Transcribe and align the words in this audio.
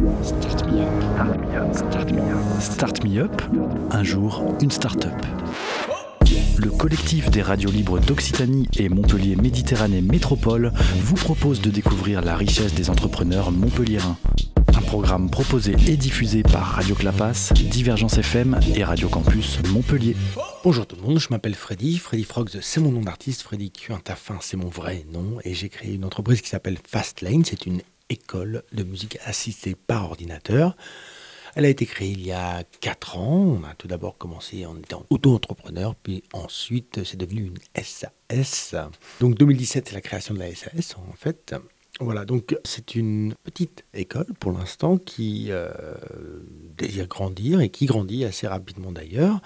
Start 0.00 0.66
me 0.66 0.80
up. 0.80 1.74
Start 1.74 2.10
me 2.10 2.20
up. 2.20 2.60
Start 2.60 3.04
me 3.04 3.18
up. 3.18 3.42
Un 3.90 4.02
jour, 4.02 4.42
une 4.62 4.70
start-up. 4.70 5.12
Le 6.56 6.70
collectif 6.70 7.30
des 7.30 7.42
radios 7.42 7.70
libres 7.70 7.98
d'Occitanie 8.00 8.66
et 8.78 8.88
Montpellier 8.88 9.36
Méditerranée 9.36 10.00
Métropole 10.00 10.72
vous 11.00 11.16
propose 11.16 11.60
de 11.60 11.68
découvrir 11.68 12.22
la 12.22 12.34
richesse 12.34 12.72
des 12.72 12.88
entrepreneurs 12.88 13.50
montpelliérains. 13.50 14.16
Un 14.74 14.80
programme 14.80 15.28
proposé 15.28 15.76
et 15.86 15.98
diffusé 15.98 16.42
par 16.44 16.62
Radio 16.62 16.94
Clapas, 16.94 17.52
Divergence 17.54 18.16
FM 18.16 18.58
et 18.74 18.84
Radio 18.84 19.10
Campus 19.10 19.58
Montpellier. 19.68 20.16
Bonjour 20.64 20.86
tout 20.86 20.96
le 20.96 21.02
monde, 21.02 21.18
je 21.18 21.28
m'appelle 21.28 21.54
Freddy. 21.54 21.98
Freddy 21.98 22.24
Frogs, 22.24 22.58
c'est 22.62 22.80
mon 22.80 22.90
nom 22.90 23.02
d'artiste. 23.02 23.42
Freddy 23.42 23.70
Quintafin, 23.70 24.38
c'est 24.40 24.56
mon 24.56 24.68
vrai 24.68 25.04
nom. 25.12 25.40
Et 25.44 25.52
j'ai 25.52 25.68
créé 25.68 25.92
une 25.92 26.06
entreprise 26.06 26.40
qui 26.40 26.48
s'appelle 26.48 26.78
Fastlane. 26.88 27.44
C'est 27.44 27.66
une 27.66 27.82
école 28.10 28.62
de 28.72 28.82
musique 28.82 29.18
assistée 29.24 29.74
par 29.74 30.04
ordinateur. 30.04 30.76
Elle 31.56 31.64
a 31.64 31.68
été 31.68 31.86
créée 31.86 32.10
il 32.10 32.24
y 32.24 32.32
a 32.32 32.62
4 32.80 33.16
ans. 33.18 33.58
On 33.60 33.64
a 33.64 33.74
tout 33.74 33.88
d'abord 33.88 34.18
commencé 34.18 34.66
en 34.66 34.76
étant 34.76 35.06
auto-entrepreneur, 35.10 35.94
puis 35.96 36.22
ensuite 36.32 37.04
c'est 37.04 37.16
devenu 37.16 37.46
une 37.46 37.82
SAS. 37.82 38.74
Donc 39.20 39.36
2017, 39.36 39.88
c'est 39.88 39.94
la 39.94 40.00
création 40.00 40.34
de 40.34 40.40
la 40.40 40.54
SAS 40.54 40.96
en 40.96 41.12
fait. 41.16 41.54
Voilà, 41.98 42.24
donc 42.24 42.56
c'est 42.64 42.94
une 42.94 43.34
petite 43.42 43.84
école 43.92 44.26
pour 44.38 44.52
l'instant 44.52 44.96
qui 44.96 45.48
euh, 45.50 45.68
désire 46.78 47.06
grandir 47.08 47.60
et 47.60 47.68
qui 47.68 47.84
grandit 47.86 48.24
assez 48.24 48.46
rapidement 48.46 48.92
d'ailleurs. 48.92 49.42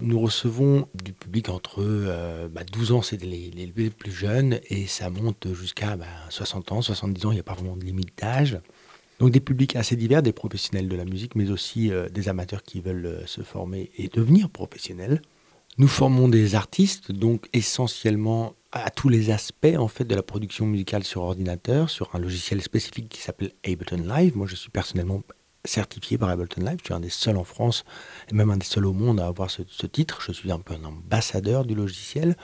Nous 0.00 0.18
recevons 0.18 0.88
du 0.94 1.12
public 1.12 1.50
entre 1.50 1.82
12 1.82 1.86
euh, 2.08 2.48
bah, 2.48 2.62
ans, 2.94 3.02
c'est 3.02 3.22
les, 3.22 3.90
plus 3.90 4.12
jeunes, 4.12 4.60
et 4.70 4.86
ça 4.86 5.10
monte 5.10 5.52
jusqu'à 5.52 5.98
60 6.30 6.66
bah, 6.68 6.76
ans, 6.76 6.82
70 6.82 7.26
ans, 7.26 7.30
il 7.32 7.34
n'y 7.34 7.40
a 7.40 7.44
pas 7.44 7.54
vraiment 7.54 7.76
de 7.76 7.84
limite 7.84 8.16
d'âge. 8.16 8.58
Donc 9.18 9.32
des 9.32 9.40
publics 9.40 9.76
assez 9.76 9.96
divers, 9.96 10.22
des 10.22 10.32
professionnels 10.32 10.88
de 10.88 10.96
la 10.96 11.04
musique, 11.04 11.34
mais 11.34 11.50
aussi 11.50 11.90
euh, 11.90 12.08
des 12.08 12.30
amateurs 12.30 12.62
qui 12.62 12.80
veulent 12.80 13.22
se 13.26 13.42
former 13.42 13.90
et 13.98 14.08
devenir 14.08 14.48
professionnels. 14.48 15.20
Nous 15.76 15.88
formons 15.88 16.28
des 16.28 16.54
artistes, 16.54 17.12
donc 17.12 17.48
essentiellement 17.52 18.54
à 18.72 18.90
tous 18.90 19.08
les 19.08 19.30
aspects 19.30 19.76
en 19.78 19.88
fait 19.88 20.04
de 20.04 20.14
la 20.14 20.22
production 20.22 20.66
musicale 20.66 21.04
sur 21.04 21.22
ordinateur, 21.22 21.88
sur 21.88 22.14
un 22.14 22.18
logiciel 22.18 22.60
spécifique 22.62 23.08
qui 23.08 23.20
s'appelle 23.20 23.52
Ableton 23.64 24.04
Live. 24.06 24.36
Moi, 24.36 24.46
je 24.46 24.56
suis 24.56 24.70
personnellement 24.70 25.22
certifié 25.64 26.18
par 26.18 26.28
Ableton 26.28 26.62
Live. 26.62 26.78
Je 26.80 26.84
suis 26.86 26.94
un 26.94 27.00
des 27.00 27.10
seuls 27.10 27.36
en 27.36 27.44
France 27.44 27.84
et 28.30 28.34
même 28.34 28.50
un 28.50 28.56
des 28.56 28.66
seuls 28.66 28.86
au 28.86 28.92
monde 28.92 29.20
à 29.20 29.26
avoir 29.26 29.50
ce, 29.50 29.86
titre. 29.86 30.20
Je 30.22 30.32
suis 30.32 30.52
un 30.52 30.58
peu 30.58 30.74
un 30.74 30.84
ambassadeur 30.84 31.64
du 31.64 31.74
logiciel. 31.74 32.36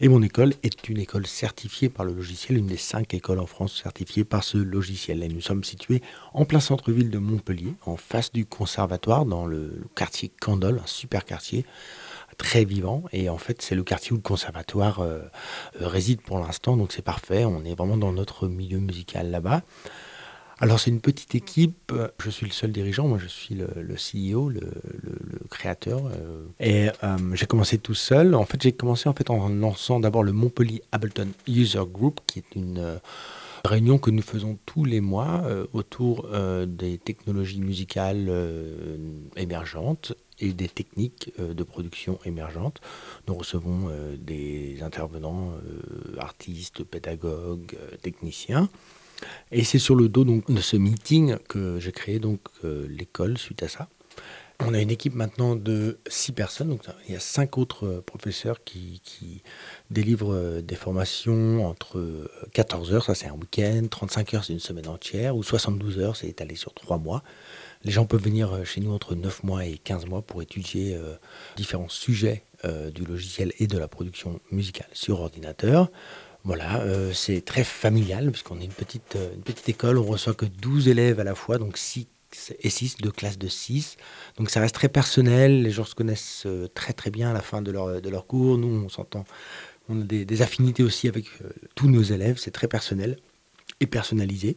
Et 0.00 0.08
mon 0.08 0.22
école 0.22 0.52
est 0.62 0.88
une 0.88 0.98
école 0.98 1.26
certifiée 1.26 1.88
par 1.88 2.04
le 2.04 2.12
logiciel, 2.12 2.58
une 2.58 2.66
des 2.66 2.76
cinq 2.76 3.14
écoles 3.14 3.40
en 3.40 3.46
France 3.46 3.80
certifiées 3.82 4.24
par 4.24 4.44
ce 4.44 4.58
logiciel. 4.58 5.22
Et 5.22 5.28
nous 5.28 5.40
sommes 5.40 5.64
situés 5.64 6.02
en 6.34 6.44
plein 6.44 6.60
centre-ville 6.60 7.10
de 7.10 7.18
Montpellier, 7.18 7.74
en 7.86 7.96
face 7.96 8.32
du 8.32 8.46
conservatoire, 8.46 9.26
dans 9.26 9.46
le 9.46 9.84
quartier 9.94 10.30
Candol, 10.40 10.80
un 10.82 10.86
super 10.86 11.24
quartier 11.24 11.64
très 12.36 12.64
vivant. 12.64 13.04
Et 13.12 13.28
en 13.28 13.38
fait, 13.38 13.62
c'est 13.62 13.74
le 13.74 13.82
quartier 13.82 14.12
où 14.12 14.16
le 14.16 14.22
conservatoire 14.22 15.00
euh, 15.00 15.20
euh, 15.80 15.88
réside 15.88 16.20
pour 16.20 16.38
l'instant. 16.38 16.76
Donc 16.76 16.92
c'est 16.92 17.02
parfait. 17.02 17.44
On 17.44 17.64
est 17.64 17.74
vraiment 17.74 17.96
dans 17.96 18.12
notre 18.12 18.48
milieu 18.48 18.78
musical 18.78 19.30
là-bas. 19.30 19.62
Alors 20.60 20.80
c'est 20.80 20.90
une 20.90 21.00
petite 21.00 21.36
équipe, 21.36 21.92
je 22.20 22.30
suis 22.30 22.44
le 22.44 22.50
seul 22.50 22.72
dirigeant, 22.72 23.06
moi 23.06 23.18
je 23.18 23.28
suis 23.28 23.54
le, 23.54 23.68
CEO, 23.94 24.48
le, 24.48 24.60
créateur. 25.50 26.00
Euh, 26.06 26.44
et 26.58 26.88
j'ai 27.34 27.46
commencé 27.46 27.78
tout 27.78 27.94
seul. 27.94 28.34
En 28.34 28.44
fait 28.44 28.60
j'ai 28.60 28.72
commencé 28.72 29.08
en, 29.08 29.12
fait, 29.12 29.30
en 29.30 29.48
lançant 29.48 30.00
d'abord 30.00 30.24
le 30.24 30.32
Montpellier 30.32 30.82
Ableton 30.90 31.28
User 31.46 31.84
Group, 31.88 32.18
qui 32.26 32.40
est 32.40 32.56
une 32.56 32.98
réunion 33.64 33.98
que 33.98 34.10
nous 34.10 34.22
faisons 34.22 34.58
tous 34.66 34.84
les 34.84 35.00
mois 35.00 35.42
autour 35.72 36.28
des 36.66 36.98
technologies 36.98 37.60
musicales 37.60 38.30
émergentes 39.36 40.14
et 40.40 40.52
des 40.52 40.68
techniques 40.68 41.32
euh, 41.38 41.54
de 41.54 41.62
production 41.62 42.18
émergentes. 42.24 42.80
Nous 43.26 43.34
recevons 43.34 43.88
euh, 43.88 44.16
des 44.16 44.82
intervenants, 44.82 45.52
euh, 45.52 46.16
artistes, 46.18 46.84
pédagogues, 46.84 47.76
techniciens. 48.02 48.68
Et 49.50 49.64
c'est 49.64 49.78
sur 49.78 49.96
le 49.96 50.08
dos 50.08 50.24
donc, 50.24 50.50
de 50.50 50.60
ce 50.60 50.76
meeting 50.76 51.36
que 51.48 51.80
j'ai 51.80 51.90
créé 51.90 52.20
donc 52.20 52.40
l'école 52.62 53.36
suite 53.36 53.64
à 53.64 53.68
ça. 53.68 53.88
On 54.60 54.74
a 54.74 54.80
une 54.80 54.90
équipe 54.90 55.14
maintenant 55.14 55.54
de 55.54 55.98
six 56.08 56.32
personnes. 56.32 56.76
Il 57.06 57.14
y 57.14 57.16
a 57.16 57.20
cinq 57.20 57.58
autres 57.58 58.02
professeurs 58.04 58.64
qui, 58.64 59.00
délivrent 59.90 60.60
des 60.60 60.74
formations 60.74 61.66
entre 61.66 62.28
14 62.52 62.92
heures, 62.92 63.04
ça 63.04 63.14
c'est 63.14 63.28
un 63.28 63.34
week-end, 63.34 63.86
35 63.88 64.34
heures 64.34 64.44
c'est 64.44 64.52
une 64.52 64.60
semaine 64.60 64.88
entière, 64.88 65.36
ou 65.36 65.42
72 65.42 65.98
heures 65.98 66.16
c'est 66.16 66.28
étalé 66.28 66.56
sur 66.56 66.74
trois 66.74 66.98
mois. 66.98 67.22
Les 67.84 67.92
gens 67.92 68.06
peuvent 68.06 68.22
venir 68.22 68.52
euh, 68.52 68.64
chez 68.64 68.80
nous 68.80 68.92
entre 68.92 69.14
9 69.14 69.44
mois 69.44 69.64
et 69.64 69.78
15 69.78 70.06
mois 70.06 70.22
pour 70.22 70.42
étudier 70.42 70.94
euh, 70.94 71.14
différents 71.56 71.88
sujets 71.88 72.44
euh, 72.64 72.90
du 72.90 73.04
logiciel 73.04 73.52
et 73.58 73.66
de 73.66 73.78
la 73.78 73.88
production 73.88 74.40
musicale 74.50 74.88
sur 74.92 75.20
ordinateur. 75.20 75.90
Voilà, 76.44 76.82
c'est 77.12 77.44
très 77.44 77.64
familial 77.64 78.30
puisqu'on 78.30 78.60
est 78.60 78.64
une 78.64 78.70
petite, 78.70 79.18
une 79.34 79.42
petite 79.42 79.68
école, 79.68 79.98
on 79.98 80.04
reçoit 80.04 80.34
que 80.34 80.46
12 80.46 80.88
élèves 80.88 81.20
à 81.20 81.24
la 81.24 81.34
fois, 81.34 81.58
donc 81.58 81.76
6 81.76 82.06
et 82.60 82.70
6, 82.70 82.96
deux 82.98 83.10
classes 83.10 83.38
de 83.38 83.48
6. 83.48 83.96
Donc 84.36 84.50
ça 84.50 84.60
reste 84.60 84.74
très 84.74 84.88
personnel, 84.88 85.62
les 85.62 85.70
gens 85.70 85.84
se 85.84 85.94
connaissent 85.94 86.46
très 86.74 86.92
très 86.92 87.10
bien 87.10 87.30
à 87.30 87.32
la 87.32 87.42
fin 87.42 87.62
de 87.62 87.70
leur, 87.70 88.26
cours. 88.26 88.58
Nous, 88.58 88.84
on 88.84 88.88
s'entend, 88.88 89.24
on 89.88 90.02
a 90.02 90.04
des, 90.04 90.24
des, 90.24 90.42
affinités 90.42 90.82
aussi 90.82 91.08
avec 91.08 91.26
tous 91.74 91.88
nos 91.88 92.02
élèves, 92.02 92.38
c'est 92.38 92.50
très 92.50 92.68
personnel 92.68 93.18
et 93.80 93.86
personnalisé. 93.86 94.56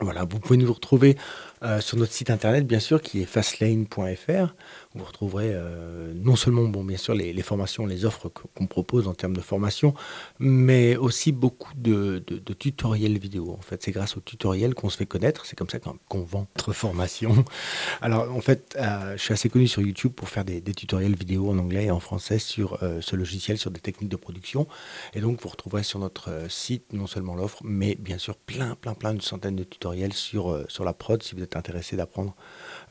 Voilà, 0.00 0.24
vous 0.24 0.38
pouvez 0.38 0.56
nous 0.56 0.72
retrouver 0.72 1.16
euh, 1.62 1.82
sur 1.82 1.98
notre 1.98 2.12
site 2.12 2.30
internet, 2.30 2.66
bien 2.66 2.80
sûr, 2.80 3.02
qui 3.02 3.20
est 3.20 3.26
fastlane.fr. 3.26 4.54
Vous 4.94 5.04
retrouverez 5.04 5.50
euh, 5.52 6.10
non 6.14 6.34
seulement, 6.34 6.62
bon, 6.62 6.82
bien 6.84 6.96
sûr, 6.96 7.14
les, 7.14 7.42
formations, 7.42 7.84
les 7.84 8.06
offres 8.06 8.30
qu'on 8.30 8.66
propose 8.66 9.06
en 9.06 9.12
termes 9.12 9.36
de 9.36 9.42
formation, 9.42 9.92
mais 10.38 10.96
aussi 10.96 11.32
beaucoup 11.32 11.72
de, 11.76 12.24
tutoriels 12.58 13.18
vidéo. 13.18 13.54
En 13.58 13.60
fait, 13.60 13.82
c'est 13.82 13.90
grâce 13.90 14.16
aux 14.16 14.20
tutoriels 14.20 14.74
qu'on 14.74 14.88
se 14.88 14.96
fait 14.96 15.04
connaître. 15.04 15.44
C'est 15.44 15.54
comme 15.54 15.68
ça 15.68 15.78
qu'on 15.78 16.22
vend 16.22 16.46
notre 16.56 16.72
formation. 16.72 17.44
Alors, 18.00 18.34
en 18.34 18.40
fait, 18.40 18.74
euh, 18.80 19.18
je 19.18 19.22
suis 19.22 19.34
assez 19.34 19.50
connu 19.50 19.68
sur 19.68 19.82
YouTube 19.82 20.12
pour 20.12 20.30
faire 20.30 20.46
des, 20.46 20.62
tutoriels 20.62 21.14
vidéo 21.14 21.50
en 21.50 21.58
anglais 21.58 21.84
et 21.84 21.90
en 21.90 22.00
français 22.00 22.38
sur 22.38 22.78
ce 23.00 23.16
logiciel, 23.16 23.58
sur 23.58 23.70
des 23.70 23.80
techniques 23.80 24.08
de 24.08 24.16
production. 24.16 24.66
Et 25.12 25.20
donc, 25.20 25.42
vous 25.42 25.48
retrouverez 25.50 25.82
sur 25.82 25.98
notre 25.98 26.50
site 26.50 26.94
non 26.94 27.06
seulement 27.06 27.34
l'offre, 27.34 27.60
mais 27.64 27.96
bien 27.96 28.16
sûr 28.16 28.36
plein, 28.36 28.76
plein, 28.76 28.94
plein, 28.94 29.12
de 29.12 29.20
centaines 29.20 29.56
de 29.56 29.64
tutoriels 29.64 30.14
sur, 30.14 30.64
sur 30.68 30.84
la 30.84 30.94
prod 30.94 31.22
si 31.22 31.34
vous 31.34 31.42
êtes 31.42 31.49
intéressé 31.56 31.96
d'apprendre 31.96 32.34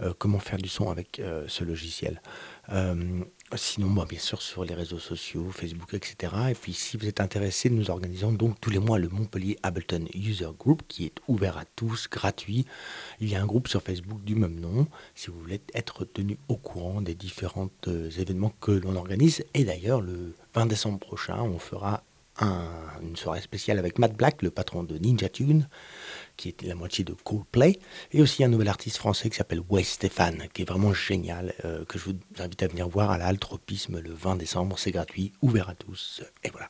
euh, 0.02 0.14
comment 0.18 0.40
faire 0.40 0.58
du 0.58 0.70
son 0.70 0.90
avec 0.90 1.20
euh, 1.20 1.46
ce 1.48 1.64
logiciel. 1.64 2.22
Euh, 2.72 3.22
sinon, 3.56 3.88
moi, 3.88 4.06
bien 4.08 4.20
sûr, 4.20 4.42
sur 4.42 4.64
les 4.64 4.74
réseaux 4.74 5.00
sociaux, 5.00 5.50
Facebook, 5.52 5.94
etc. 5.94 6.34
Et 6.52 6.54
puis, 6.54 6.74
si 6.74 6.98
vous 6.98 7.08
êtes 7.08 7.20
intéressé, 7.20 7.70
nous 7.70 7.90
organisons 7.90 8.32
donc 8.32 8.60
tous 8.62 8.70
les 8.70 8.80
mois 8.80 9.00
le 9.00 9.10
Montpellier 9.10 9.58
Ableton 9.64 10.06
User 10.14 10.50
Group 10.58 10.84
qui 10.88 11.06
est 11.06 11.16
ouvert 11.28 11.58
à 11.58 11.66
tous, 11.76 12.08
gratuit. 12.10 12.66
Il 13.20 13.30
y 13.30 13.36
a 13.36 13.42
un 13.42 13.46
groupe 13.46 13.68
sur 13.68 13.82
Facebook 13.82 14.24
du 14.24 14.36
même 14.36 14.60
nom 14.60 14.88
si 15.16 15.32
vous 15.32 15.40
voulez 15.40 15.62
être 15.74 16.06
tenu 16.06 16.38
au 16.48 16.58
courant 16.58 17.02
des 17.02 17.16
différents 17.16 17.70
événements 17.88 18.54
que 18.62 18.72
l'on 18.72 18.96
organise. 18.96 19.44
Et 19.54 19.64
d'ailleurs, 19.64 20.02
le 20.02 20.36
20 20.54 20.68
décembre 20.68 21.00
prochain, 21.00 21.42
on 21.42 21.60
fera 21.60 22.04
une 23.02 23.16
soirée 23.16 23.42
spéciale 23.42 23.80
avec 23.80 24.00
Matt 24.00 24.16
Black, 24.16 24.42
le 24.42 24.52
patron 24.52 24.84
de 24.84 24.98
Ninja 24.98 25.30
Tune, 25.30 25.68
qui 26.38 26.50
est 26.50 26.62
la 26.64 26.76
moitié 26.76 27.04
de 27.04 27.14
Coldplay, 27.14 27.80
et 28.12 28.22
aussi 28.22 28.44
un 28.44 28.48
nouvel 28.48 28.68
artiste 28.68 28.98
français 28.98 29.30
qui 29.30 29.38
s'appelle 29.38 29.62
Wes 29.70 29.88
Stéphane, 29.88 30.48
qui 30.54 30.62
est 30.62 30.66
vraiment 30.66 30.94
génial, 30.94 31.54
euh, 31.66 31.86
que 31.86 32.00
je 32.00 32.06
vous 32.06 32.16
invite 32.40 32.64
à 32.64 32.68
venir 32.68 32.88
voir 32.88 33.12
à 33.12 33.18
l'Altropisme 33.18 34.00
le 34.00 34.14
20 34.14 34.36
décembre. 34.36 34.78
C'est 34.80 34.92
gratuit, 34.92 35.34
ouvert 35.42 35.70
à 35.70 35.76
tous. 35.76 36.22
Et 36.44 36.50
voilà. 36.50 36.70